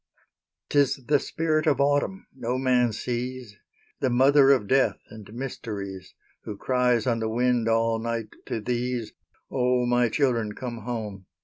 [0.69, 3.57] 'Tis the Spirit of Autumn, no man sees,
[3.99, 9.13] The mother of Death and Mysteries, Who cries on the wind all night to these,
[9.51, 11.27] "O, my children, come home!"